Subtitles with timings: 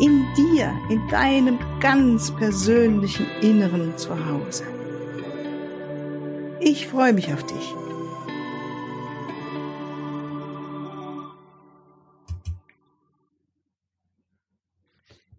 [0.00, 4.64] in dir, in deinem ganz persönlichen Inneren zu Hause.
[6.60, 7.74] Ich freue mich auf dich.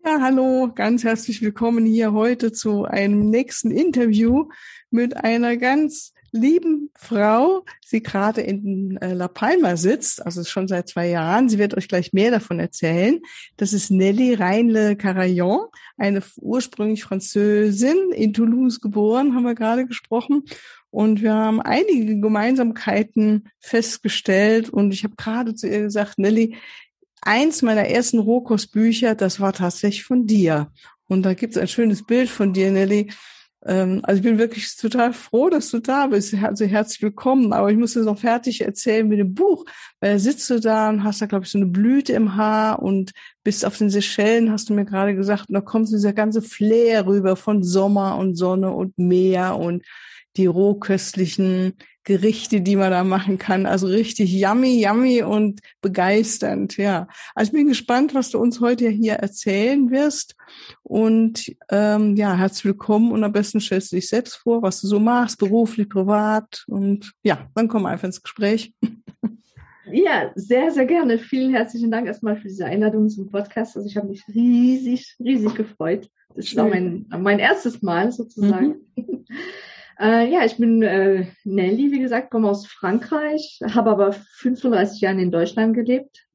[0.05, 4.49] Ja, hallo, ganz herzlich willkommen hier heute zu einem nächsten Interview
[4.89, 10.89] mit einer ganz lieben Frau, sie gerade in äh, La Palma sitzt, also schon seit
[10.89, 11.49] zwei Jahren.
[11.49, 13.19] Sie wird euch gleich mehr davon erzählen.
[13.57, 15.67] Das ist Nelly Reinle Carayon,
[15.97, 20.43] eine ursprünglich Französin, in Toulouse geboren, haben wir gerade gesprochen.
[20.91, 24.69] Und wir haben einige Gemeinsamkeiten festgestellt.
[24.69, 26.55] Und ich habe gerade zu ihr gesagt, Nelly,
[27.21, 30.71] eins meiner ersten Rohkostbücher, das war tatsächlich von dir.
[31.07, 33.11] Und da gibt es ein schönes Bild von dir, Nelly,
[33.65, 36.35] also ich bin wirklich total froh, dass du da bist.
[36.35, 37.51] Also herzlich willkommen.
[37.51, 39.65] Aber ich muss dir noch fertig erzählen mit dem Buch,
[39.99, 42.83] weil da sitzt du da und hast da, glaube ich, so eine Blüte im Haar
[42.83, 43.11] und
[43.43, 47.07] bist auf den Seychellen, hast du mir gerade gesagt, und da kommt dieser ganze Flair
[47.07, 49.83] rüber von Sommer und Sonne und Meer und
[50.37, 51.73] die rohköstlichen
[52.05, 53.65] Gerichte, die man da machen kann.
[53.65, 57.07] Also richtig yummy, yummy und begeisternd, ja.
[57.33, 60.35] Also ich bin gespannt, was du uns heute hier erzählen wirst.
[60.83, 64.87] Und ähm, ja, herzlich willkommen und am besten stellst du dich selbst vor, was du
[64.87, 66.63] so machst, beruflich, privat.
[66.67, 68.73] Und ja, dann kommen wir einfach ins Gespräch.
[69.91, 71.19] Ja, sehr, sehr gerne.
[71.19, 73.77] Vielen herzlichen Dank erstmal für diese Einladung zum Podcast.
[73.77, 76.09] Also ich habe mich riesig, riesig gefreut.
[76.35, 76.57] Das Schön.
[76.57, 78.77] war mein, mein erstes Mal sozusagen.
[78.95, 79.25] Mhm.
[79.99, 85.21] Äh, ja, ich bin äh, Nelly, wie gesagt, komme aus Frankreich, habe aber 35 Jahre
[85.21, 86.25] in Deutschland gelebt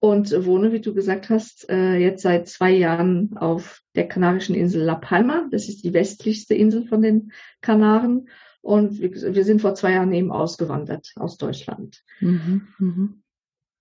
[0.00, 4.82] und wohne, wie du gesagt hast, äh, jetzt seit zwei Jahren auf der kanarischen Insel
[4.82, 5.46] La Palma.
[5.50, 8.28] Das ist die westlichste Insel von den Kanaren.
[8.62, 12.02] Und wir, sind vor zwei Jahren eben ausgewandert aus Deutschland.
[12.20, 13.08] Mhm, mh.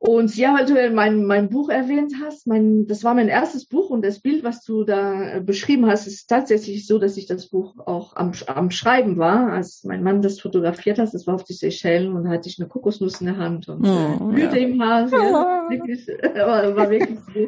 [0.02, 3.90] Und ja, weil du mein, mein Buch erwähnt hast, mein, das war mein erstes Buch
[3.90, 7.48] und das Bild, was du da äh, beschrieben hast, ist tatsächlich so, dass ich das
[7.50, 11.14] Buch auch am, am Schreiben war, als mein Mann das fotografiert hat.
[11.14, 13.90] Das war auf die Seychellen und hatte ich eine Kokosnuss in der Hand und äh,
[13.90, 14.68] oh, Blüte ja.
[14.68, 15.10] im Haar.
[15.12, 17.48] Ja, wirklich, war, war wirklich so.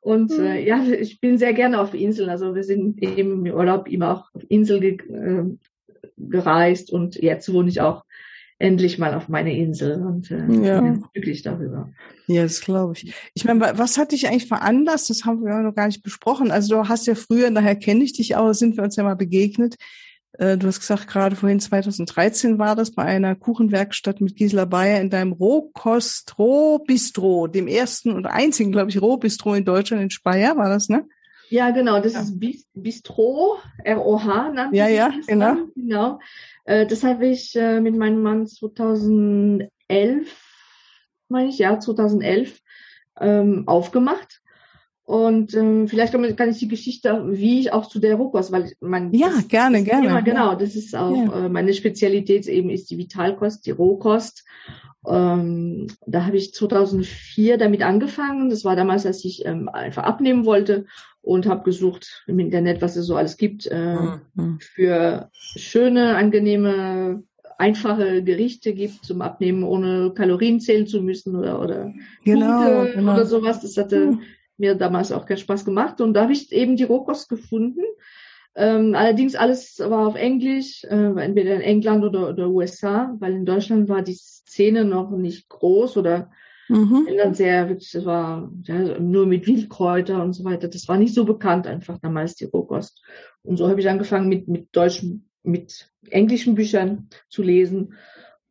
[0.00, 0.66] Und äh, hm.
[0.66, 2.30] ja, ich bin sehr gerne auf Inseln.
[2.30, 5.44] Also wir sind eben im Urlaub immer auch auf Inseln ge äh,
[6.18, 8.02] gereist und jetzt wohne ich auch
[8.62, 10.80] endlich mal auf meine Insel und äh, ja.
[10.80, 11.90] bin glücklich darüber.
[12.28, 13.12] Ja, das glaube ich.
[13.34, 15.10] Ich meine, was hat dich eigentlich veranlasst?
[15.10, 16.50] Das haben wir noch gar nicht besprochen.
[16.50, 19.16] Also du hast ja früher, daher kenne ich dich auch, sind wir uns ja mal
[19.16, 19.76] begegnet.
[20.34, 25.00] Äh, du hast gesagt, gerade vorhin 2013 war das bei einer Kuchenwerkstatt mit Gisela Bayer
[25.00, 30.56] in deinem Rohkost Rohbistro, dem ersten und einzigen, glaube ich, Rohbistro in Deutschland in Speyer,
[30.56, 31.06] war das, ne?
[31.52, 32.22] Ja, genau, das ja.
[32.22, 32.40] ist
[32.72, 35.56] Bistro, R-O-H, nannte Ja, ja, genau.
[35.76, 36.18] Genau.
[36.64, 39.70] Äh, das habe ich äh, mit meinem Mann 2011,
[41.28, 42.58] meine ich, ja, 2011
[43.20, 44.40] ähm, aufgemacht.
[45.04, 49.12] Und ähm, vielleicht kann, ich die Geschichte, wie ich auch zu der Rohkost, weil man
[49.12, 51.44] ja gerne das gerne Thema, genau, das ist auch ja.
[51.44, 54.46] äh, meine Spezialität eben ist die Vitalkost, die Rohkost.
[55.06, 58.50] Ähm, da habe ich 2004 damit angefangen.
[58.50, 60.86] Das war damals, als ich ähm, einfach abnehmen wollte
[61.22, 63.96] und habe gesucht im Internet, was es so alles gibt äh,
[64.34, 64.58] mhm.
[64.60, 67.22] für schöne, angenehme,
[67.58, 71.92] einfache Gerichte gibt zum Abnehmen, ohne Kalorien zählen zu müssen oder oder
[72.24, 73.12] genau, genau.
[73.14, 73.60] oder sowas.
[73.60, 74.20] Das hatte mhm.
[74.56, 77.82] mir damals auch keinen Spaß gemacht und da habe ich eben die Rohkost gefunden.
[78.54, 83.46] Ähm, allerdings alles war auf Englisch, äh, entweder in England oder, oder USA, weil in
[83.46, 86.30] Deutschland war die Szene noch nicht groß oder
[86.72, 87.06] Mhm.
[87.18, 90.68] Dann sehr, das war ja, nur mit Wildkräuter und so weiter.
[90.68, 93.02] Das war nicht so bekannt einfach damals, die Rohkost.
[93.42, 97.94] Und so habe ich angefangen mit, mit deutschen, mit englischen Büchern zu lesen.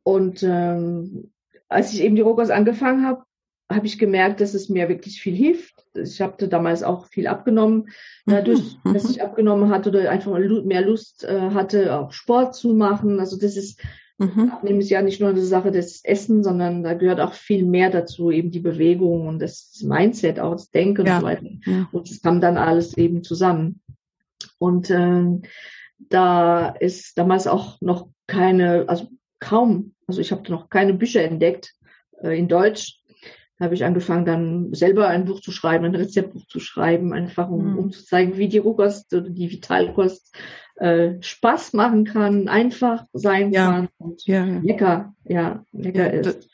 [0.03, 1.31] Und ähm,
[1.67, 3.23] als ich eben die Rohkost angefangen habe,
[3.71, 5.80] habe ich gemerkt, dass es mir wirklich viel hilft.
[5.95, 7.89] Ich habe damals auch viel abgenommen.
[8.25, 13.19] Dadurch, dass ich abgenommen hatte oder einfach mehr Lust äh, hatte, auch Sport zu machen.
[13.19, 13.81] Also das ist
[14.21, 14.51] Mhm.
[14.51, 17.89] Abnehmen ist ja nicht nur eine Sache des Essen, sondern da gehört auch viel mehr
[17.89, 21.15] dazu, eben die Bewegung und das Mindset, auch das Denken ja.
[21.15, 21.45] und so weiter.
[21.65, 21.89] Ja.
[21.91, 23.81] Und es kam dann alles eben zusammen.
[24.59, 25.39] Und äh,
[25.97, 29.07] da ist damals auch noch keine, also
[29.39, 31.73] kaum, also ich habe noch keine Bücher entdeckt
[32.21, 33.00] äh, in Deutsch
[33.61, 37.73] habe ich angefangen, dann selber ein Buch zu schreiben, ein Rezeptbuch zu schreiben, einfach um,
[37.73, 37.77] mhm.
[37.77, 40.35] um zu zeigen, wie die Rohkost oder die Vitalkost
[40.75, 43.71] äh, Spaß machen kann, einfach sein ja.
[43.71, 44.45] kann und ja.
[44.63, 46.49] lecker, ja, lecker ja, ist.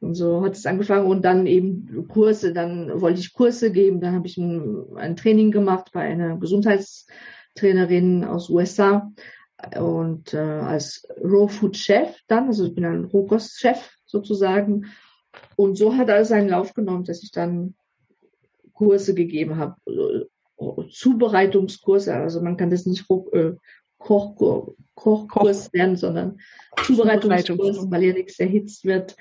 [0.00, 4.14] Und so hat es angefangen und dann eben Kurse, dann wollte ich Kurse geben, dann
[4.14, 9.10] habe ich ein, ein Training gemacht bei einer Gesundheitstrainerin aus USA
[9.78, 14.84] und äh, als Raw Food Chef dann, also ich bin ein Rohkostchef sozusagen
[15.56, 17.74] und so hat alles seinen Lauf genommen, dass ich dann
[18.72, 20.26] Kurse gegeben habe, äh,
[20.90, 23.52] Zubereitungskurse, also man kann das nicht äh,
[23.98, 26.38] Koch, Kochkurs nennen, sondern
[26.84, 29.16] Zubereitungskurs, weil ja nichts erhitzt wird.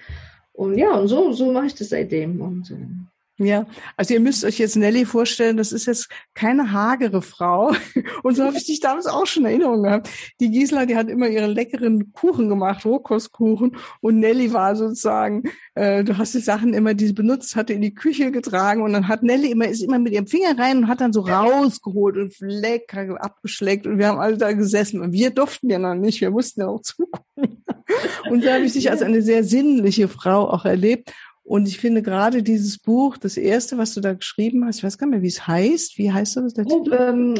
[0.53, 2.41] Und ja, und so, so mache ich das seitdem.
[2.41, 2.87] Und, äh,
[3.37, 3.65] ja,
[3.97, 7.73] also ihr müsst euch jetzt Nelly vorstellen, das ist jetzt keine hagere Frau.
[8.23, 10.09] Und so habe ich dich damals auch schon in Erinnerung gehabt.
[10.39, 13.75] Die Gisela, die hat immer ihre leckeren Kuchen gemacht, Rohkostkuchen.
[13.99, 15.43] Und Nelly war sozusagen,
[15.73, 18.83] äh, du hast die Sachen immer, die sie benutzt hatte, in die Küche getragen.
[18.83, 21.21] Und dann hat Nelly immer, ist immer mit ihrem Finger rein und hat dann so
[21.21, 23.85] rausgeholt und lecker abgeschleckt.
[23.85, 25.01] Und wir haben alle da gesessen.
[25.01, 27.63] Und wir durften ja noch nicht, wir mussten ja auch zugucken.
[28.29, 31.11] Und so habe ich dich als eine sehr sinnliche Frau auch erlebt.
[31.45, 34.97] Und ich finde gerade dieses Buch, das erste, was du da geschrieben hast, ich weiß
[34.97, 35.99] gar nicht mehr, wie es heißt.
[35.99, 36.55] Wie heißt das?
[36.55, 36.97] Der Titel?
[36.99, 37.35] Ähm.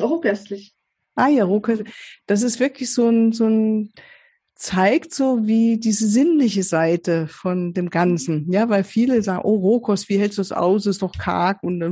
[1.15, 1.91] Ah ja, Rohköstlich.
[2.27, 3.91] Das ist wirklich so ein, so ein
[4.55, 8.49] zeigt so wie diese sinnliche Seite von dem Ganzen.
[8.49, 10.85] Ja, weil viele sagen, oh, Rohkost, wie hältst du es aus?
[10.85, 11.83] Ist doch karg und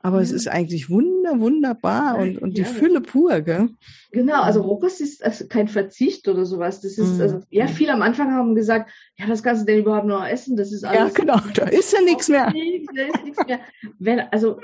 [0.00, 0.22] aber ja.
[0.22, 2.66] es ist eigentlich wunder, wunderbar und, und die ja.
[2.66, 3.68] Fülle pur, gell?
[4.10, 6.80] Genau, also Rohkost ist also kein Verzicht oder sowas.
[6.80, 7.20] Das ist, mhm.
[7.20, 10.56] also, ja, viele am Anfang haben gesagt, ja, was kannst du denn überhaupt noch essen?
[10.56, 10.98] Das ist alles.
[10.98, 12.52] Ja, genau, da ist ja nichts mehr.
[12.94, 13.60] Da ist nichts mehr.
[13.98, 14.58] Wenn, also,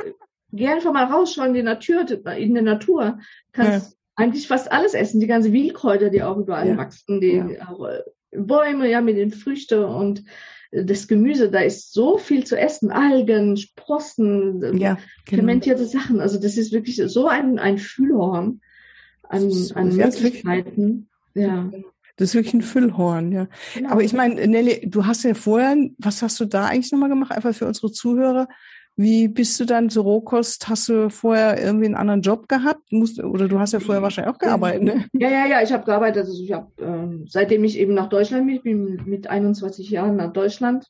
[0.50, 2.06] geh einfach mal rausschauen in die Natur,
[2.36, 3.18] in der Natur.
[3.52, 6.76] Kannst, eigentlich fast alles essen, die ganze Wildkräuter, die auch überall ja.
[6.76, 7.46] wachsen, die ja.
[7.46, 8.02] äh,
[8.32, 10.24] Bäume, ja, mit den Früchten und
[10.70, 15.42] äh, das Gemüse, da ist so viel zu essen, Algen, Sprossen, äh, ja, genau.
[15.42, 16.20] fermentierte Sachen.
[16.20, 18.60] Also das ist wirklich so ein, ein Füllhorn
[19.22, 21.08] an, an Möglichkeiten.
[21.34, 21.70] Ja.
[22.16, 23.48] Das ist wirklich ein Füllhorn, ja.
[23.74, 23.90] Genau.
[23.90, 27.32] Aber ich meine, Nelly, du hast ja vorher, was hast du da eigentlich nochmal gemacht?
[27.32, 28.48] Einfach für unsere Zuhörer.
[28.98, 30.68] Wie bist du dann zu Rohkost?
[30.68, 32.90] Hast du vorher irgendwie einen anderen Job gehabt?
[32.90, 35.04] Musst, oder du hast ja vorher wahrscheinlich auch gearbeitet, ne?
[35.12, 36.24] Ja, ja, ja, ich habe gearbeitet.
[36.24, 40.32] Also ich habe, ähm, seitdem ich eben nach Deutschland bin, bin mit 21 Jahren nach
[40.32, 40.86] Deutschland,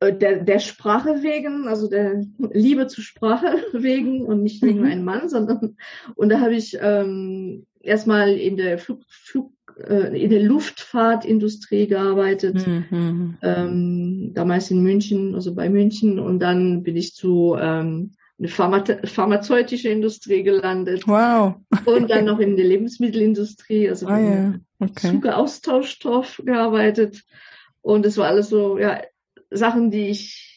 [0.00, 4.86] äh, der, der Sprache wegen, also der Liebe zur Sprache wegen und nicht wegen mhm.
[4.86, 5.76] einem Mann, sondern
[6.14, 13.36] und da habe ich ähm, erstmal in der Flug, Flug in der Luftfahrtindustrie gearbeitet, mhm.
[13.42, 18.84] ähm, damals in München, also bei München, und dann bin ich zu ähm, eine Pharma
[19.04, 21.06] pharmazeutische Industrie gelandet.
[21.06, 21.56] Wow.
[21.84, 24.54] und dann noch in der Lebensmittelindustrie, also ah, ja.
[24.80, 25.10] okay.
[25.10, 27.22] Zuckeraustauschstoff gearbeitet.
[27.82, 29.02] Und es war alles so, ja,
[29.50, 30.48] Sachen, die ich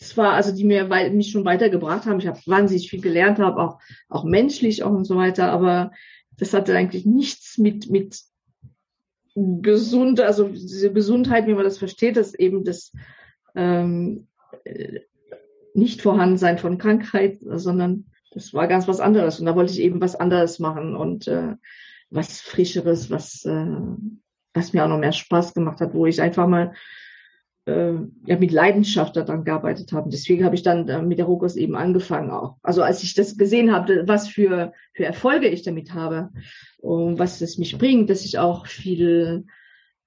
[0.00, 2.20] es war also die mir weit, mich schon weitergebracht haben.
[2.20, 3.78] Ich habe wahnsinnig viel gelernt, habe auch
[4.08, 5.92] auch menschlich auch und so weiter, aber
[6.38, 8.18] das hatte eigentlich nichts mit mit
[9.62, 12.92] gesund, also diese Gesundheit, wie man das versteht, dass eben das
[13.54, 14.26] ähm,
[15.74, 19.40] nicht Vorhandensein von Krankheit, sondern das war ganz was anderes.
[19.40, 21.54] Und da wollte ich eben was anderes machen und äh,
[22.10, 23.66] was Frischeres, was, äh,
[24.54, 26.74] was mir auch noch mehr Spaß gemacht hat, wo ich einfach mal
[27.70, 27.94] äh,
[28.26, 30.10] ja, mit Leidenschaft daran gearbeitet habe.
[30.10, 32.56] Deswegen habe ich dann äh, mit der Rohkost eben angefangen auch.
[32.62, 36.30] Also als ich das gesehen habe, was für, für Erfolge ich damit habe
[36.78, 39.46] und was es mich bringt, dass ich auch viel,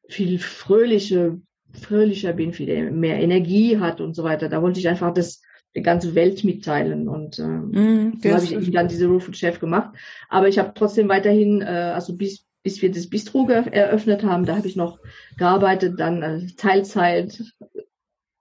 [0.07, 1.39] viel fröhliche,
[1.71, 4.49] fröhlicher bin, viel mehr Energie hat und so weiter.
[4.49, 5.41] Da wollte ich einfach das
[5.75, 9.59] die ganze Welt mitteilen und äh, mm, so habe ich eben dann diese Food Chef
[9.59, 9.95] gemacht.
[10.29, 14.55] Aber ich habe trotzdem weiterhin, äh, also bis bis wir das Bistro eröffnet haben, da
[14.55, 14.99] habe ich noch
[15.37, 17.43] gearbeitet, dann äh, Teilzeit,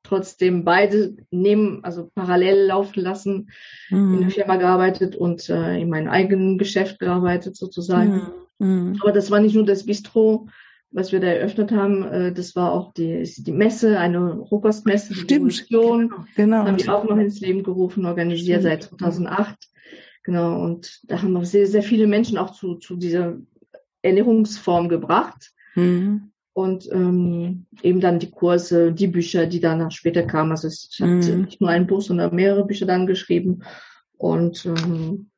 [0.04, 3.50] trotzdem beide neben, also parallel laufen lassen,
[3.90, 4.14] mhm.
[4.14, 8.30] in der Firma gearbeitet und äh, in meinem eigenen Geschäft gearbeitet sozusagen.
[8.58, 8.66] Mhm.
[8.66, 8.98] mhm.
[9.00, 10.48] Aber das war nicht nur das Bistro,
[10.92, 15.34] was wir da eröffnet haben, äh, das war auch die, die Messe, eine Rohkostmesse, die
[15.34, 16.10] Revolution.
[16.10, 16.24] Genau.
[16.36, 16.64] genau.
[16.66, 18.82] Haben wir auch noch ins Leben gerufen, organisiert Stimmt.
[18.82, 19.56] seit 2008.
[20.24, 23.38] Genau, und da haben auch sehr, sehr viele Menschen auch zu, zu dieser
[24.02, 25.52] Ernährungsform gebracht.
[25.74, 26.32] Mhm.
[26.54, 30.50] Und ähm, eben dann die Kurse, die Bücher, die danach später kamen.
[30.50, 31.22] Also ich mhm.
[31.22, 33.62] habe nicht nur ein Buch, sondern mehrere Bücher dann geschrieben.
[34.18, 35.30] Und ähm,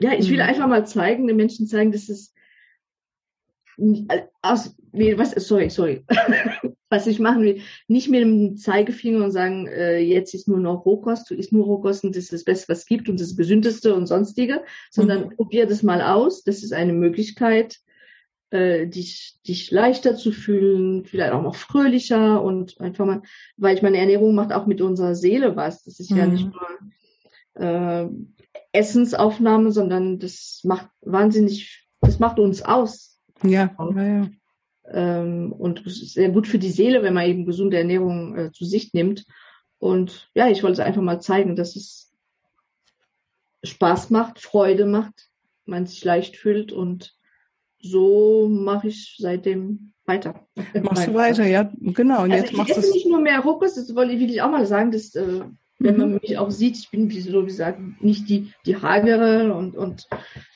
[0.00, 0.48] ja, ich will mhm.
[0.48, 2.32] einfach mal zeigen, den Menschen zeigen, dass es
[4.42, 6.04] aus, nee, was, sorry, sorry,
[6.90, 10.84] was ich machen will, nicht mit dem Zeigefinger und sagen, äh, jetzt ist nur noch
[10.84, 13.36] Rohkost, du isst nur Rohkost und das ist das Beste, was es gibt und das
[13.36, 15.36] Gesündeste und sonstige, sondern mhm.
[15.36, 16.42] probier das mal aus.
[16.42, 17.78] Das ist eine Möglichkeit,
[18.50, 23.22] äh, dich, dich leichter zu fühlen, vielleicht auch noch fröhlicher und einfach mal,
[23.56, 25.84] weil ich meine Ernährung macht auch mit unserer Seele was.
[25.84, 26.16] Das ist mhm.
[26.16, 28.08] ja nicht nur äh,
[28.72, 33.20] Essensaufnahme, sondern das macht wahnsinnig, das macht uns aus.
[33.42, 34.28] Ja, ja, ja.
[34.92, 38.52] Ähm, und es ist sehr gut für die Seele, wenn man eben gesunde Ernährung äh,
[38.52, 39.26] zu sich nimmt.
[39.78, 42.12] Und ja, ich wollte es einfach mal zeigen, dass es
[43.62, 45.28] Spaß macht, Freude macht,
[45.64, 47.14] man sich leicht fühlt und
[47.78, 50.46] so mache ich seitdem weiter.
[50.82, 52.24] Machst du weiter, ja, genau.
[52.24, 54.66] Und also jetzt ich machst esse nicht nur mehr Rohkost, das will ich auch mal
[54.66, 55.42] sagen, dass, äh,
[55.78, 56.20] wenn man mhm.
[56.20, 60.08] mich auch sieht, ich bin, wie so gesagt, nicht die, die hagere und, und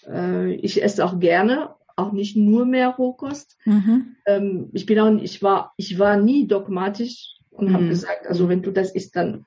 [0.07, 3.57] äh, ich esse auch gerne, auch nicht nur mehr Rohkost.
[3.65, 4.17] Mhm.
[4.27, 7.75] Ähm, ich bin auch, ich war, ich war nie dogmatisch und mhm.
[7.75, 9.45] habe gesagt, also wenn du das isst, dann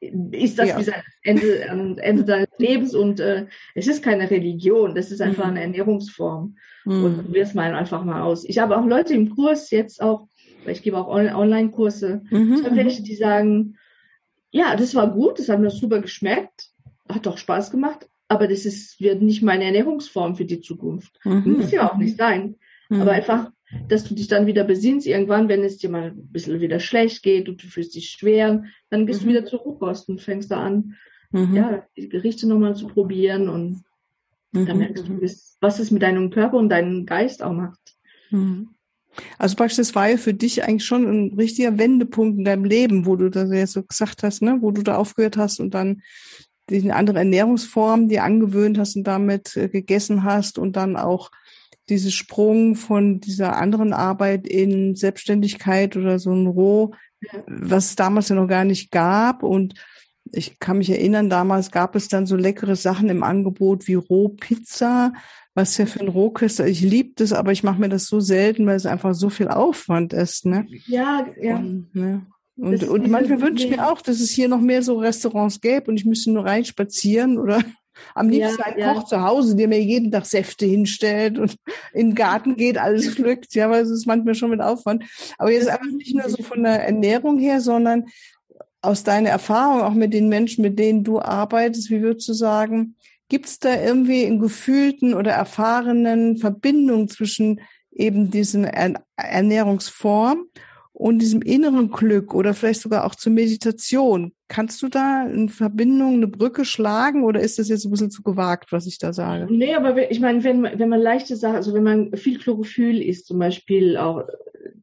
[0.00, 0.76] ist das ja.
[0.76, 0.90] bis
[1.22, 1.60] Ende,
[2.02, 5.50] Ende deines Lebens und äh, es ist keine Religion, das ist einfach mhm.
[5.50, 6.56] eine Ernährungsform.
[6.84, 7.04] Mhm.
[7.04, 8.44] Und probier es mal einfach mal aus.
[8.44, 10.28] Ich habe auch Leute im Kurs jetzt auch,
[10.64, 12.54] weil ich gebe auch Online-Kurse, mhm.
[12.54, 13.78] ich habe welche, die sagen,
[14.50, 16.70] ja, das war gut, das hat mir super geschmeckt,
[17.08, 21.18] hat doch Spaß gemacht, aber das ist, wird nicht meine Ernährungsform für die Zukunft.
[21.24, 21.58] Mhm.
[21.58, 22.56] Muss ja auch nicht sein.
[22.88, 23.00] Mhm.
[23.02, 23.50] Aber einfach
[23.88, 27.22] dass du dich dann wieder besinnst irgendwann, wenn es dir mal ein bisschen wieder schlecht
[27.22, 29.24] geht und du fühlst dich schwer, dann gehst mhm.
[29.24, 30.94] du wieder zur Rohkost und fängst da an,
[31.30, 31.54] mhm.
[31.54, 33.82] ja, die Gerichte nochmal zu probieren und
[34.52, 34.66] mhm.
[34.66, 35.20] dann merkst du,
[35.60, 37.96] was es mit deinem Körper und deinem Geist auch macht.
[38.30, 38.68] Mhm.
[39.38, 43.06] Also praktisch, das war ja für dich eigentlich schon ein richtiger Wendepunkt in deinem Leben,
[43.06, 46.02] wo du das jetzt so gesagt hast, ne, wo du da aufgehört hast und dann
[46.68, 51.30] diese andere Ernährungsform dir angewöhnt hast und damit äh, gegessen hast und dann auch
[51.88, 56.92] dieses Sprung von dieser anderen Arbeit in Selbstständigkeit oder so ein Roh,
[57.46, 59.44] was es damals ja noch gar nicht gab.
[59.44, 59.74] Und
[60.32, 65.12] ich kann mich erinnern, damals gab es dann so leckere Sachen im Angebot wie Rohpizza,
[65.54, 68.66] was ja für ein Rohköster, ich liebe das, aber ich mache mir das so selten,
[68.66, 70.44] weil es einfach so viel Aufwand ist.
[70.44, 70.66] Ne?
[70.86, 71.56] Ja, ja.
[71.56, 72.26] Und, ne?
[72.58, 75.90] Und, und manchmal wünsche ich mir auch, dass es hier noch mehr so Restaurants gäbe
[75.90, 77.62] und ich müsste nur reinspazieren oder
[78.14, 78.94] am liebsten ja, ein ja.
[78.94, 81.56] Koch zu Hause, der mir jeden Tag Säfte hinstellt und
[81.92, 83.54] in den Garten geht, alles pflückt.
[83.54, 85.04] Ja, weil es ist manchmal schon mit Aufwand.
[85.38, 88.06] Aber jetzt einfach nicht nur so von der Ernährung her, sondern
[88.80, 92.96] aus deiner Erfahrung, auch mit den Menschen, mit denen du arbeitest, wie würdest du sagen,
[93.28, 97.60] gibt es da irgendwie einen gefühlten oder erfahrenen Verbindung zwischen
[97.90, 98.64] eben diesen
[99.16, 100.46] Ernährungsform
[100.98, 104.32] und diesem inneren Glück oder vielleicht sogar auch zur Meditation.
[104.48, 108.22] Kannst du da eine Verbindung, eine Brücke schlagen oder ist das jetzt ein bisschen zu
[108.22, 109.46] gewagt, was ich da sage?
[109.50, 113.26] Nee, aber ich meine, wenn, wenn man leichte Sachen, also wenn man viel Chlorophyll isst,
[113.26, 114.22] zum Beispiel auch,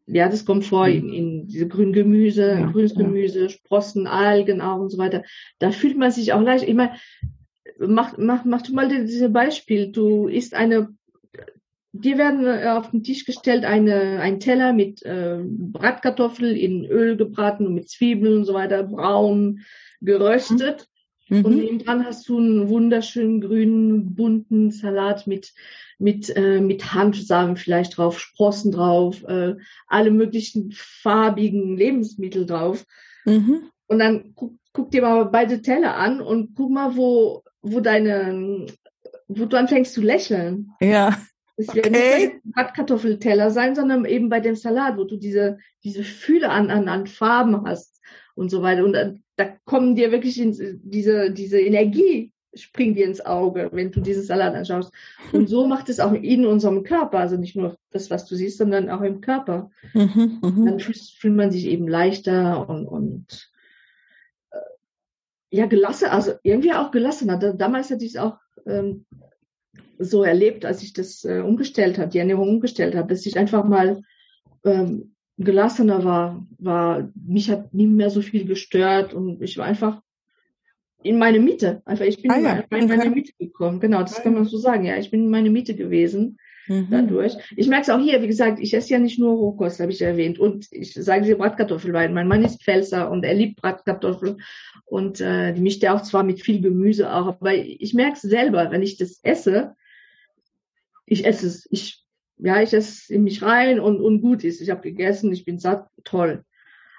[0.05, 3.50] ja, das kommt vor in, in diese grünen Gemüse, ja, grünes Gemüse, ja.
[3.50, 5.24] Sprossen, Algen auch und so weiter,
[5.58, 6.67] da fühlt man sich auch leicht.
[6.67, 6.91] Ich meine,
[7.79, 9.91] mach, mach, mach du mal dieses Beispiel.
[9.91, 10.89] Du isst eine
[12.04, 17.16] Dir werden äh, auf den Tisch gestellt eine, ein Teller mit äh, Bratkartoffel in Öl
[17.16, 19.62] gebraten und mit Zwiebeln und so weiter, braun
[20.02, 20.88] geröstet.
[21.30, 21.46] Mhm.
[21.46, 25.54] Und nebendran hast du einen wunderschönen grünen, bunten Salat mit,
[25.98, 29.56] mit, äh, mit Hanfsamen vielleicht drauf, Sprossen drauf, äh,
[29.88, 32.86] alle möglichen farbigen Lebensmittel drauf.
[33.26, 33.70] Mhm.
[33.88, 38.66] Und dann guck, guck dir mal beide Teller an und guck mal, wo, wo deine,
[39.28, 40.72] wo du anfängst zu lächeln.
[40.82, 41.18] Ja.
[41.56, 41.84] Es okay.
[41.84, 46.72] werden nicht Bratkartoffelteller sein, sondern eben bei dem Salat, wo du diese, diese Fühle an,
[46.72, 48.02] an, an Farben hast
[48.36, 48.84] und so weiter.
[48.84, 53.92] Und da, da kommen dir wirklich ins, diese, diese Energie springt dir ins Auge, wenn
[53.92, 54.94] du diesen Salat anschaust.
[55.32, 58.58] Und so macht es auch in unserem Körper, also nicht nur das, was du siehst,
[58.58, 59.72] sondern auch im Körper.
[59.94, 60.66] Mhm, mhm.
[60.66, 63.52] Dann fühlt, fühlt, man sich eben leichter und, und
[64.52, 64.58] äh,
[65.50, 67.38] ja, gelassen, also irgendwie auch gelassener.
[67.54, 69.06] Damals hatte ich es auch ähm,
[70.04, 73.64] so erlebt, als ich das äh, umgestellt habe, die Ernährung umgestellt habe, dass ich einfach
[73.66, 74.02] mal
[74.64, 80.02] ähm, gelassener war, war, mich hat nie mehr so viel gestört und ich war einfach
[81.02, 81.82] in meine Miete.
[81.86, 82.78] Einfach, ich bin ah, ja.
[82.78, 83.80] in meine Miete gekommen.
[83.80, 84.86] Genau, das kann man so sagen.
[84.86, 86.88] Ja, ich bin in meine Miete gewesen mhm.
[86.90, 87.34] dadurch.
[87.56, 90.02] Ich merke es auch hier, wie gesagt, ich esse ja nicht nur Rohkost, habe ich
[90.02, 90.40] erwähnt.
[90.40, 94.38] Und ich sage sie Bratkartoffel, weil mein Mann ist Pfälzer und er liebt Bratkartoffel.
[94.86, 98.22] Und äh, die mischt er auch zwar mit viel Gemüse auch, aber ich merke es
[98.22, 99.76] selber, wenn ich das esse,
[101.06, 101.68] ich esse es.
[101.72, 102.04] Ich,
[102.38, 104.62] ja, ich esse es in mich rein und, und gut ist.
[104.62, 106.44] Ich habe gegessen, ich bin satt, toll.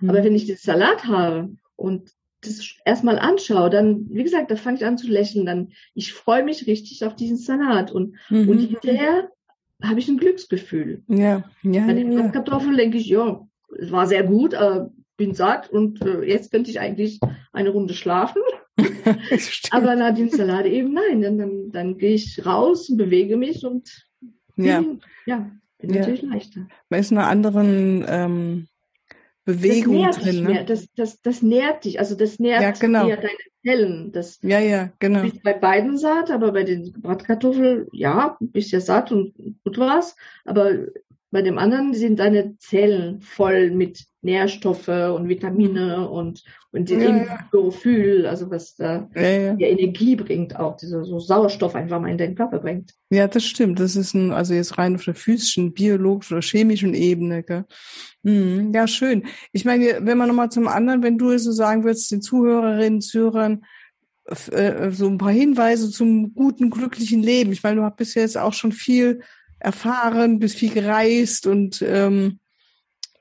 [0.01, 0.11] Mhm.
[0.11, 4.77] Aber wenn ich den Salat habe und das erstmal anschaue, dann, wie gesagt, da fange
[4.77, 8.49] ich an zu lächeln, dann, ich freue mich richtig auf diesen Salat und, mhm.
[8.49, 9.31] und hinterher
[9.83, 11.03] habe ich ein Glücksgefühl.
[11.09, 11.87] Ja, ja.
[11.87, 12.29] Bei den ja.
[12.29, 13.47] Kartoffeln denke ich, ja,
[13.79, 14.85] es war sehr gut, äh,
[15.17, 17.21] bin satt und äh, jetzt könnte ich eigentlich
[17.53, 18.43] eine Runde schlafen.
[19.71, 21.23] Aber nach dem Salat eben nein.
[21.23, 24.07] Dann, dann, dann gehe ich raus und bewege mich und
[24.57, 24.85] Ja.
[25.27, 26.01] Ja, bin ja.
[26.01, 26.67] natürlich leichter.
[26.89, 28.69] Man ist in einer anderen ähm,
[29.45, 30.45] Bewegung das drin.
[30.45, 30.65] Ne?
[30.65, 33.07] Das, das, das nährt dich, also das nährt ja, genau.
[33.07, 33.29] dir deine
[33.63, 34.13] Zellen.
[34.13, 35.23] Das ja, ja, genau.
[35.23, 39.79] Du bist bei beiden satt, aber bei den Bratkartoffeln, ja, bist ja satt und gut
[39.79, 40.17] war's.
[40.45, 40.87] Aber
[41.35, 47.39] bei dem anderen sind deine Zellen voll mit Nährstoffe und Vitamine und, und ja, ja.
[47.51, 49.67] Chlorophyll, also was da ja, ja.
[49.67, 52.95] Energie bringt, auch dieser so Sauerstoff einfach mal in deinen Körper bringt.
[53.11, 53.81] Ja, das stimmt.
[53.81, 57.43] Das ist ein, also jetzt rein auf der physischen, biologischen oder chemischen Ebene.
[57.43, 57.65] Gell?
[58.23, 59.25] Mhm, ja, schön.
[59.51, 63.01] Ich meine, wenn man nochmal zum anderen, wenn du es so sagen würdest, den Zuhörerinnen,
[63.01, 63.65] Zuhörern,
[64.53, 67.51] äh, so ein paar Hinweise zum guten, glücklichen Leben.
[67.51, 69.21] Ich meine, du bist jetzt auch schon viel
[69.65, 72.39] erfahren, bist viel gereist und ähm,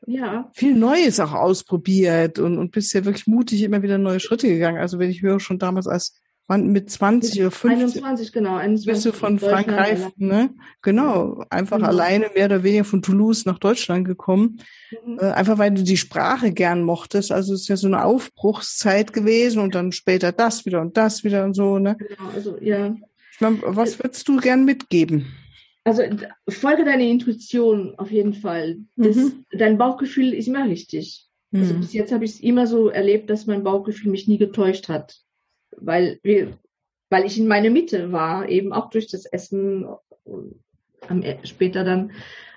[0.05, 0.51] ja.
[0.53, 4.77] viel Neues auch ausprobiert und, und bist ja wirklich mutig immer wieder neue Schritte gegangen.
[4.77, 6.19] Also wenn ich höre, schon damals als
[6.49, 8.03] mit 20 oder 50.
[8.03, 8.57] 21, genau.
[8.57, 10.53] 21 bist du von Frankreich, ne?
[10.81, 11.43] Genau.
[11.49, 11.87] Einfach genau.
[11.89, 14.59] alleine mehr oder weniger von Toulouse nach Deutschland gekommen.
[15.05, 15.19] Mhm.
[15.19, 17.31] Äh, einfach weil du die Sprache gern mochtest.
[17.31, 21.23] Also es ist ja so eine Aufbruchszeit gewesen und dann später das wieder und das
[21.23, 21.95] wieder und so, ne?
[21.97, 22.93] Genau, also, ja.
[23.39, 25.25] Was würdest du gern mitgeben?
[25.83, 26.03] Also
[26.47, 28.79] folge deiner Intuition auf jeden Fall.
[28.95, 29.45] Das, mhm.
[29.51, 31.27] Dein Bauchgefühl ist immer richtig.
[31.51, 31.69] Also, mhm.
[31.69, 34.89] Also bis jetzt habe ich es immer so erlebt, dass mein Bauchgefühl mich nie getäuscht
[34.89, 35.17] hat.
[35.75, 36.57] Weil wir,
[37.09, 39.87] weil ich in meiner Mitte war, eben auch durch das Essen
[41.07, 42.11] am, e, später dann.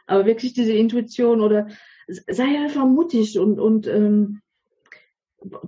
[0.06, 1.68] Aber wirklich diese Intuition oder
[2.06, 4.40] sei einfach mutig und, und ähm,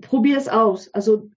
[0.00, 0.94] probier es aus.
[0.94, 1.30] Also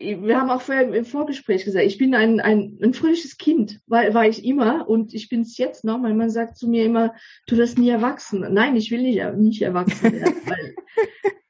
[0.00, 4.14] wir haben auch vorher im Vorgespräch gesagt, ich bin ein, ein, ein fröhliches Kind, war,
[4.14, 5.98] war ich immer und ich bin es jetzt noch.
[5.98, 7.14] Mein Mann sagt zu mir immer,
[7.46, 8.46] du wirst nie erwachsen.
[8.50, 10.74] Nein, ich will nicht, nicht erwachsen werden, weil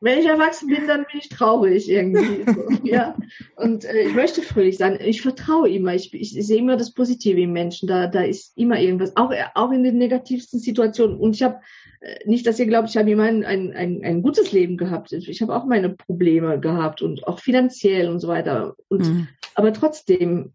[0.00, 2.44] wenn ich erwachsen bin, dann bin ich traurig irgendwie.
[2.86, 3.16] Ja.
[3.56, 4.98] Und äh, ich möchte fröhlich sein.
[5.00, 5.94] Ich vertraue immer.
[5.94, 7.88] Ich, ich, ich sehe immer das Positive im Menschen.
[7.88, 11.16] Da, da ist immer irgendwas, auch, auch in den negativsten Situationen.
[11.16, 11.60] Und ich habe
[12.00, 15.12] äh, nicht, dass ihr glaubt, ich habe immer ein, ein, ein, ein gutes Leben gehabt.
[15.12, 18.76] Ich habe auch meine Probleme gehabt und auch finanziell und so weiter.
[18.88, 19.28] Und, mhm.
[19.54, 20.52] Aber trotzdem,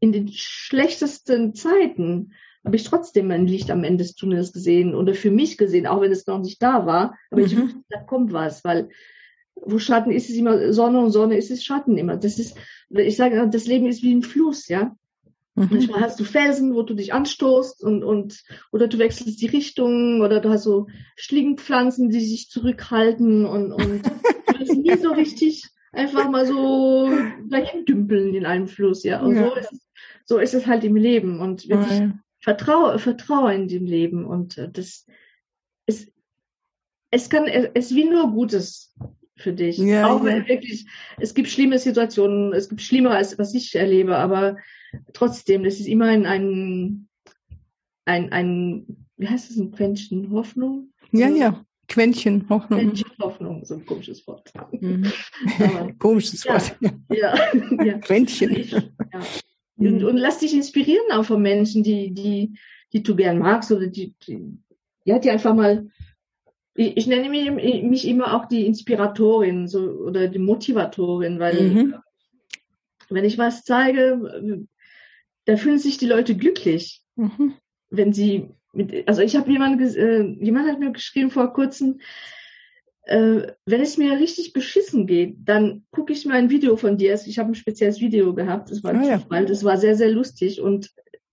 [0.00, 2.32] in den schlechtesten Zeiten
[2.64, 6.00] habe ich trotzdem ein Licht am Ende des Tunnels gesehen oder für mich gesehen, auch
[6.00, 7.16] wenn es noch nicht da war.
[7.30, 7.46] Aber mhm.
[7.46, 8.90] ich wusste, da kommt was, weil
[9.54, 12.16] wo Schatten ist, ist immer Sonne und Sonne ist es Schatten immer.
[12.16, 12.56] Das ist,
[12.88, 14.96] ich sage, das Leben ist wie ein Fluss, ja.
[15.54, 15.68] Mhm.
[15.70, 18.42] Manchmal hast du Felsen, wo du dich anstoßt und, und,
[18.72, 24.02] oder du wechselst die Richtung oder du hast so Schlingpflanzen, die sich zurückhalten und, und
[24.06, 27.10] du bist nie so richtig einfach mal so
[27.48, 29.20] dahin dümpeln in einem Fluss, ja.
[29.20, 29.48] Und ja.
[29.48, 29.80] so ist es,
[30.24, 34.70] so ist es halt im Leben und wirklich vertraue, vertraue in dem Leben und äh,
[34.70, 35.06] das
[35.86, 36.12] ist,
[37.10, 38.94] es kann, es will nur Gutes
[39.36, 39.78] für dich.
[39.78, 40.48] Ja, auch wenn ja.
[40.48, 40.86] wirklich,
[41.18, 44.56] es gibt schlimme Situationen, es gibt schlimmer als was ich erlebe, aber
[45.12, 47.08] trotzdem, das ist immer ein, ein,
[48.04, 50.92] ein, ein wie heißt es, ein Quäntchen Hoffnung?
[51.12, 51.64] Ja, ja.
[51.88, 52.78] Quäntchen Hoffnung.
[52.78, 54.52] Quäntchen Hoffnung, so ein komisches Wort.
[54.80, 55.10] Mhm.
[55.98, 56.76] komisches Wort.
[57.08, 57.34] Ja,
[57.84, 57.98] ja.
[57.98, 58.56] Quäntchen.
[58.56, 58.82] Ich, ja.
[59.80, 60.04] Und, mhm.
[60.06, 62.52] und lass dich inspirieren auch von Menschen, die, die,
[62.92, 64.58] die du gern magst oder die, die
[65.04, 65.90] ja, die einfach mal,
[66.74, 67.50] ich, ich nenne mich,
[67.82, 71.94] mich, immer auch die Inspiratorin so, oder die Motivatorin, weil mhm.
[73.08, 74.66] wenn ich was zeige,
[75.46, 77.54] da fühlen sich die Leute glücklich, mhm.
[77.88, 82.00] wenn sie mit, also ich habe jemand, äh, jemand hat mir geschrieben vor kurzem,
[83.04, 87.14] äh, wenn es mir richtig beschissen geht, dann gucke ich mir ein Video von dir.
[87.14, 89.48] Ich habe ein spezielles Video gehabt, das war ah, Zufall, ja.
[89.48, 90.90] das war sehr, sehr lustig und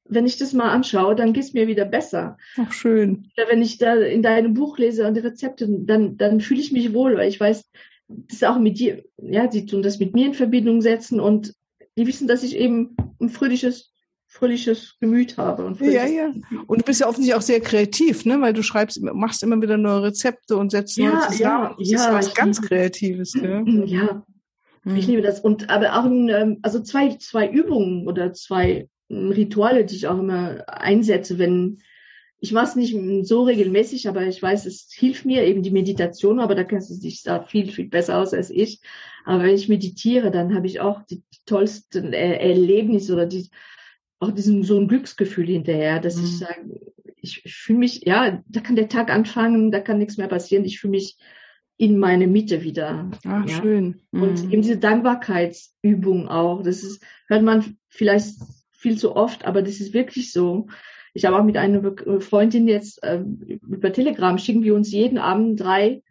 [0.09, 2.37] wenn ich das mal anschaue, dann geht es mir wieder besser.
[2.57, 3.29] Ach, schön.
[3.35, 6.93] Wenn ich da in deinem Buch lese und die Rezepte, dann, dann fühle ich mich
[6.93, 7.69] wohl, weil ich weiß,
[8.07, 11.53] das ist auch mit dir, ja, sie tun das mit mir in Verbindung setzen und
[11.97, 13.91] die wissen, dass ich eben ein fröhliches
[14.27, 15.65] fröhliches Gemüt habe.
[15.65, 16.33] Und ja, ja.
[16.67, 18.39] Und du bist ja offensichtlich auch sehr kreativ, ne?
[18.41, 21.63] Weil du schreibst, machst immer wieder neue Rezepte und setzt ja, neue zusammen.
[21.63, 23.63] Ja, das ja, ist was ganz Kreatives, ne?
[23.85, 24.25] Ja.
[24.83, 24.95] Hm.
[24.95, 25.41] Ich liebe das.
[25.41, 30.07] Und aber auch in, ähm, also zwei, zwei Übungen oder zwei ähm, Rituale, die ich
[30.07, 31.79] auch immer einsetze, wenn
[32.39, 32.95] ich mache es nicht
[33.27, 36.99] so regelmäßig, aber ich weiß, es hilft mir eben die Meditation, aber da kennst du
[37.01, 38.79] dich da viel, viel besser aus als ich.
[39.25, 43.49] Aber wenn ich meditiere, dann habe ich auch die, die tollsten Erlebnisse oder die
[44.19, 46.23] auch diesem so ein Glücksgefühl hinterher, dass mhm.
[46.23, 50.17] ich sage, ich, ich fühle mich, ja, da kann der Tag anfangen, da kann nichts
[50.17, 50.65] mehr passieren.
[50.65, 51.17] Ich fühle mich
[51.77, 53.11] in meine Mitte wieder.
[53.25, 53.61] Ach, ja?
[53.61, 54.01] schön.
[54.11, 54.21] Mhm.
[54.21, 56.63] Und eben diese Dankbarkeitsübung auch.
[56.63, 58.35] Das ist, hört man vielleicht
[58.71, 60.67] viel zu oft, aber das ist wirklich so.
[61.13, 65.59] Ich habe auch mit einer Freundin jetzt äh, über Telegram schicken wir uns jeden Abend
[65.59, 66.03] drei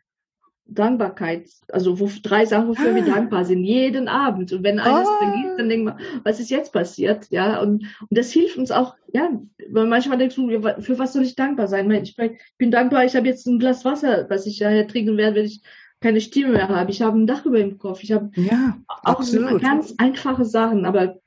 [0.68, 2.94] Dankbarkeit, also wo, drei Sachen, wofür ah.
[2.94, 4.52] wir dankbar sind, jeden Abend.
[4.52, 5.18] Und wenn eines oh.
[5.18, 7.28] vergisst, dann denken wir, was ist jetzt passiert?
[7.30, 9.30] Ja, und, und das hilft uns auch, ja,
[9.70, 10.48] weil manchmal denkst du,
[10.80, 11.90] für was soll ich dankbar sein?
[11.90, 12.16] Ich
[12.58, 15.62] bin dankbar, ich habe jetzt ein Glas Wasser, was ich ja trinken werde, wenn ich
[16.00, 16.90] keine Stimme mehr habe.
[16.90, 18.02] Ich habe ein Dach über dem Kopf.
[18.02, 19.62] Ich habe ja, auch absolut.
[19.62, 21.18] ganz einfache Sachen, aber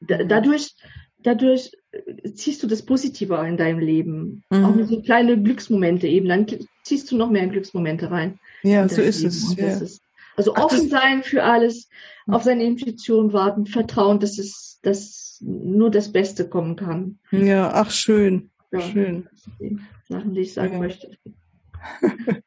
[0.00, 0.74] da, dadurch,
[1.22, 1.72] dadurch
[2.34, 4.42] ziehst du das Positive in deinem Leben.
[4.50, 4.64] Mhm.
[4.64, 6.28] Auch so kleine Glücksmomente eben.
[6.28, 6.46] Dann
[6.84, 8.38] ziehst du noch mehr Glücksmomente rein.
[8.62, 9.56] Ja, so ist es.
[9.56, 9.66] Ja.
[9.66, 10.02] ist.
[10.36, 11.88] Also ach, offen sein für alles,
[12.26, 12.34] mhm.
[12.34, 17.18] auf seine Intuition warten, vertrauen, dass es, dass nur das Beste kommen kann.
[17.30, 18.50] Ja, ach schön.
[18.72, 19.28] Ja, schön.
[20.08, 20.78] Sachen, die ich sagen ja.
[20.78, 21.16] möchte.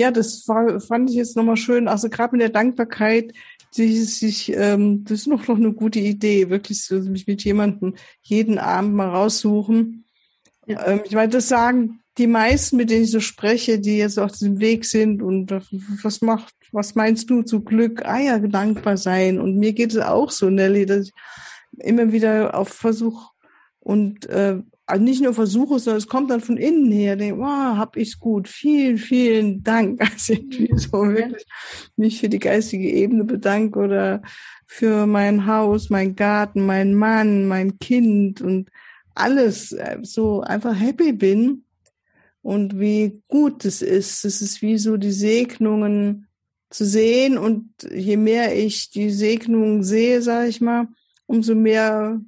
[0.00, 1.86] ja, das war, fand ich jetzt nochmal schön.
[1.86, 3.34] Also gerade mit der Dankbarkeit,
[3.76, 7.94] die sich, ähm, das ist noch, noch eine gute Idee, wirklich so mich mit jemandem
[8.22, 10.06] jeden Abend mal raussuchen.
[10.66, 10.86] Ja.
[10.86, 14.32] Ähm, ich meine, das sagen die meisten, mit denen ich so spreche, die jetzt auf
[14.32, 15.52] diesem Weg sind und
[16.02, 18.02] was macht, was meinst du zu Glück?
[18.06, 19.38] Ah ja, dankbar sein.
[19.38, 21.12] Und mir geht es auch so, Nelly, dass ich
[21.76, 23.32] immer wieder auf Versuch
[23.80, 27.76] und äh, also nicht nur versuche, sondern es kommt dann von innen her, denke, wow,
[27.76, 30.00] hab ich's gut, vielen, vielen Dank.
[30.12, 31.46] Also irgendwie so wirklich
[31.96, 34.22] mich für die geistige Ebene bedanke oder
[34.66, 38.70] für mein Haus, mein Garten, mein Mann, mein Kind und
[39.14, 41.64] alles äh, so einfach happy bin
[42.42, 44.24] und wie gut es ist.
[44.24, 46.26] Es ist wie so die Segnungen
[46.70, 50.88] zu sehen und je mehr ich die Segnungen sehe, sage ich mal,
[51.26, 52.20] umso mehr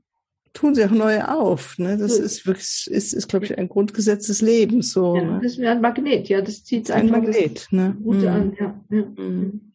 [0.52, 1.78] tun sie auch neue auf.
[1.78, 1.96] Ne?
[1.96, 2.22] Das so.
[2.22, 4.92] ist wirklich, ist, ist glaube ich, ein Grundgesetz des Lebens.
[4.92, 5.40] So, ja, ne?
[5.42, 7.68] Das ist wie ein Magnet, ja, das zieht ein Magnet.
[7.70, 7.96] Ne?
[8.02, 8.26] Gute mhm.
[8.28, 8.84] an, ja.
[8.90, 9.04] Ja.
[9.16, 9.72] Mhm.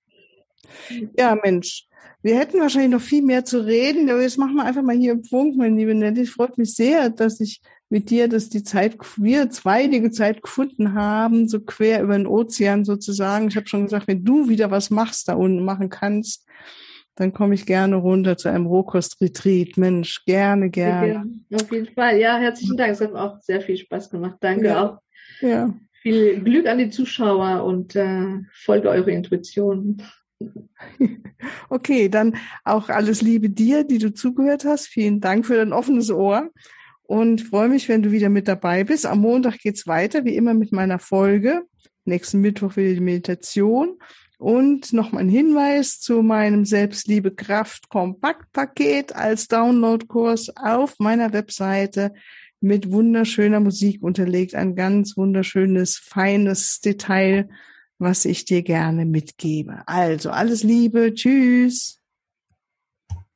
[1.18, 1.88] ja, Mensch.
[2.24, 5.14] Wir hätten wahrscheinlich noch viel mehr zu reden, aber jetzt machen wir einfach mal hier
[5.14, 6.22] im Funk, mein liebe Nelly.
[6.22, 10.42] Es freut mich sehr, dass ich mit dir, dass die Zeit, wir zwei die Zeit
[10.42, 13.48] gefunden haben, so quer über den Ozean sozusagen.
[13.48, 16.46] Ich habe schon gesagt, wenn du wieder was machst da unten machen kannst,
[17.18, 19.76] dann komme ich gerne runter zu einem Rohkost-Retreat.
[19.76, 21.26] Mensch, gerne, gerne.
[21.52, 22.20] Auf jeden Fall.
[22.20, 22.94] Ja, herzlichen Dank.
[22.94, 24.38] Es hat auch sehr viel Spaß gemacht.
[24.40, 24.86] Danke ja.
[24.86, 24.98] auch.
[25.42, 25.74] Ja.
[26.04, 30.02] Viel Glück an die Zuschauer und äh, folge eure Intuition.
[31.70, 34.88] Okay, dann auch alles Liebe dir, die du zugehört hast.
[34.88, 36.50] Vielen Dank für dein offenes Ohr
[37.04, 39.06] und freue mich, wenn du wieder mit dabei bist.
[39.06, 41.64] Am Montag geht's weiter, wie immer mit meiner Folge.
[42.06, 44.00] Nächsten Mittwoch wieder die Meditation.
[44.38, 52.14] Und noch mal ein Hinweis zu meinem Selbstliebe Kraft Kompaktpaket als Downloadkurs auf meiner Webseite
[52.60, 54.56] mit wunderschöner Musik unterlegt.
[54.56, 57.50] Ein ganz wunderschönes, feines Detail,
[57.98, 59.82] was ich dir gerne mitgebe.
[59.88, 61.14] Also alles Liebe.
[61.14, 62.00] Tschüss.